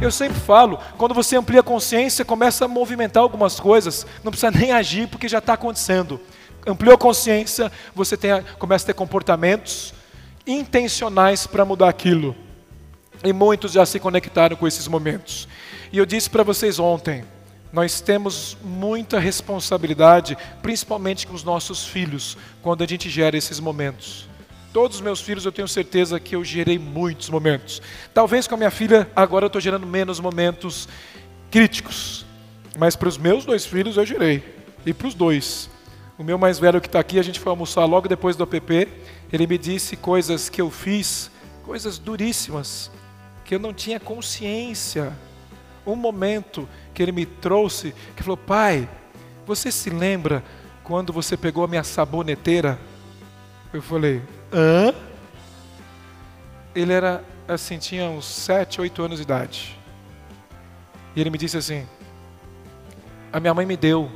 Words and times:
Eu 0.00 0.10
sempre 0.10 0.40
falo, 0.40 0.78
quando 0.96 1.14
você 1.14 1.36
amplia 1.36 1.60
a 1.60 1.62
consciência, 1.62 2.24
começa 2.24 2.64
a 2.64 2.68
movimentar 2.68 3.22
algumas 3.22 3.60
coisas, 3.60 4.06
não 4.24 4.32
precisa 4.32 4.50
nem 4.50 4.72
agir 4.72 5.06
porque 5.08 5.28
já 5.28 5.38
está 5.38 5.52
acontecendo. 5.52 6.18
Ampliou 6.66 6.94
a 6.94 6.98
consciência, 6.98 7.70
você 7.94 8.16
tem, 8.16 8.42
começa 8.58 8.84
a 8.84 8.86
ter 8.86 8.94
comportamentos 8.94 9.92
intencionais 10.46 11.46
para 11.46 11.66
mudar 11.66 11.90
aquilo. 11.90 12.34
E 13.22 13.30
muitos 13.30 13.72
já 13.72 13.84
se 13.84 14.00
conectaram 14.00 14.56
com 14.56 14.66
esses 14.66 14.88
momentos. 14.88 15.46
E 15.92 15.98
eu 15.98 16.06
disse 16.06 16.30
para 16.30 16.42
vocês 16.42 16.78
ontem, 16.78 17.24
nós 17.70 18.00
temos 18.00 18.56
muita 18.64 19.18
responsabilidade, 19.18 20.36
principalmente 20.62 21.26
com 21.26 21.34
os 21.34 21.44
nossos 21.44 21.84
filhos, 21.84 22.38
quando 22.62 22.82
a 22.82 22.86
gente 22.86 23.10
gera 23.10 23.36
esses 23.36 23.60
momentos. 23.60 24.26
Todos 24.72 24.98
os 24.98 25.02
meus 25.02 25.20
filhos 25.20 25.44
eu 25.44 25.52
tenho 25.52 25.66
certeza 25.66 26.20
que 26.20 26.36
eu 26.36 26.44
gerei 26.44 26.78
muitos 26.78 27.28
momentos. 27.28 27.82
Talvez 28.14 28.46
com 28.46 28.54
a 28.54 28.58
minha 28.58 28.70
filha 28.70 29.10
agora 29.16 29.44
eu 29.44 29.48
estou 29.48 29.60
gerando 29.60 29.86
menos 29.86 30.20
momentos 30.20 30.88
críticos, 31.50 32.24
mas 32.78 32.94
para 32.94 33.08
os 33.08 33.18
meus 33.18 33.44
dois 33.44 33.66
filhos 33.66 33.96
eu 33.96 34.06
gerei. 34.06 34.44
E 34.86 34.92
para 34.92 35.08
os 35.08 35.14
dois. 35.14 35.68
O 36.16 36.22
meu 36.22 36.38
mais 36.38 36.58
velho 36.58 36.80
que 36.80 36.86
está 36.86 37.00
aqui, 37.00 37.18
a 37.18 37.22
gente 37.22 37.40
foi 37.40 37.50
almoçar 37.50 37.84
logo 37.84 38.06
depois 38.06 38.36
do 38.36 38.44
app, 38.44 38.88
ele 39.32 39.46
me 39.46 39.56
disse 39.56 39.96
coisas 39.96 40.48
que 40.48 40.60
eu 40.60 40.70
fiz, 40.70 41.30
coisas 41.64 41.98
duríssimas, 41.98 42.90
que 43.44 43.54
eu 43.54 43.58
não 43.58 43.72
tinha 43.72 43.98
consciência 43.98 45.12
um 45.86 45.96
momento 45.96 46.68
que 46.94 47.02
ele 47.02 47.12
me 47.12 47.26
trouxe, 47.26 47.94
que 48.16 48.22
falou: 48.22 48.36
Pai, 48.36 48.88
você 49.46 49.70
se 49.72 49.90
lembra 49.90 50.44
quando 50.84 51.12
você 51.12 51.36
pegou 51.36 51.64
a 51.64 51.68
minha 51.68 51.84
saboneteira? 51.84 52.78
Eu 53.72 53.82
falei: 53.82 54.22
Hã? 54.52 54.94
Ele 56.74 56.92
era 56.92 57.22
assim, 57.46 57.78
tinha 57.78 58.08
uns 58.08 58.24
7, 58.26 58.80
8 58.80 59.02
anos 59.02 59.18
de 59.18 59.22
idade. 59.22 59.78
E 61.14 61.20
ele 61.20 61.30
me 61.30 61.38
disse 61.38 61.56
assim: 61.56 61.86
A 63.32 63.40
minha 63.40 63.54
mãe 63.54 63.66
me 63.66 63.76
deu. 63.76 64.10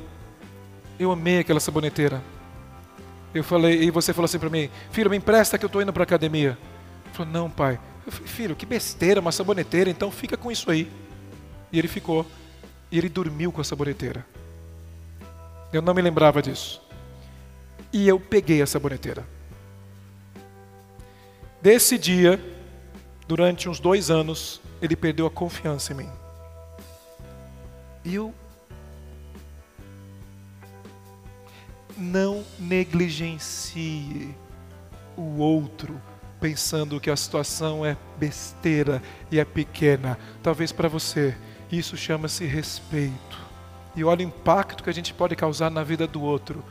Eu 0.99 1.11
amei 1.11 1.41
aquela 1.41 1.61
saboneteira. 1.61 2.23
Eu 3.35 3.43
falei, 3.43 3.83
e 3.83 3.91
você 3.91 4.13
falou 4.13 4.27
assim 4.27 4.39
para 4.39 4.51
mim: 4.51 4.71
Filho, 4.91 5.11
me 5.11 5.17
empresta 5.17 5.59
que 5.59 5.65
eu 5.65 5.69
estou 5.69 5.83
indo 5.83 5.93
para 5.93 6.05
academia. 6.05 6.57
Ele 7.05 7.15
falou: 7.15 7.33
Não, 7.33 7.51
pai. 7.51 7.81
Eu 8.07 8.13
falei: 8.13 8.29
Filho, 8.29 8.57
que 8.57 8.67
besteira, 8.67 9.21
uma 9.21 9.33
saboneteira, 9.33 9.91
então 9.91 10.11
fica 10.11 10.37
com 10.37 10.51
isso 10.51 10.71
aí. 10.71 10.91
E 11.73 11.79
ele 11.79 11.89
ficou. 11.89 12.25
E 12.91 12.99
ele 12.99 13.09
dormiu 13.09 13.51
com 13.51 13.61
a 13.61 13.65
saboneteira. 13.65 14.25
Eu 15.73 15.83
não 15.83 15.93
me 15.93 16.01
lembrava 16.01 16.41
disso. 16.41 16.81
E 17.93 18.07
eu 18.07 18.21
peguei 18.21 18.63
a 18.63 18.67
saboneteira. 18.67 19.25
Desse 21.65 21.97
dia, 21.97 22.39
durante 23.27 23.71
uns 23.71 23.81
dois 23.81 24.11
anos, 24.11 24.61
ele 24.83 24.95
perdeu 24.95 25.25
a 25.25 25.31
confiança 25.31 25.95
em 25.95 25.97
mim. 25.97 26.11
E 28.05 28.17
eu 28.17 28.35
não 31.97 32.45
negligencie 32.59 34.35
o 35.17 35.39
outro 35.39 35.99
pensando 36.39 37.01
que 37.01 37.09
a 37.09 37.17
situação 37.17 37.83
é 37.83 37.97
besteira 38.19 39.03
e 39.33 39.41
é 39.41 39.45
pequena. 39.47 40.19
Talvez 40.43 40.71
para 40.71 40.87
você 40.87 41.35
isso 41.73 41.97
chama-se 41.97 42.45
respeito. 42.45 43.41
E 43.97 44.05
olha 44.05 44.23
o 44.23 44.29
impacto 44.29 44.85
que 44.85 44.91
a 44.91 44.95
gente 44.95 45.15
pode 45.15 45.35
causar 45.35 45.71
na 45.71 45.83
vida 45.83 46.07
do 46.07 46.21
outro. 46.21 46.63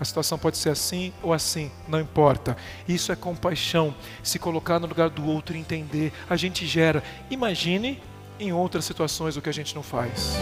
A 0.00 0.04
situação 0.04 0.38
pode 0.38 0.56
ser 0.56 0.70
assim 0.70 1.12
ou 1.22 1.34
assim, 1.34 1.70
não 1.86 2.00
importa. 2.00 2.56
Isso 2.88 3.12
é 3.12 3.16
compaixão, 3.16 3.94
se 4.22 4.38
colocar 4.38 4.80
no 4.80 4.86
lugar 4.86 5.10
do 5.10 5.26
outro 5.26 5.54
e 5.54 5.60
entender. 5.60 6.10
A 6.28 6.36
gente 6.36 6.66
gera. 6.66 7.04
Imagine 7.30 8.02
em 8.38 8.50
outras 8.50 8.86
situações 8.86 9.36
o 9.36 9.42
que 9.42 9.50
a 9.50 9.52
gente 9.52 9.74
não 9.74 9.82
faz. 9.82 10.36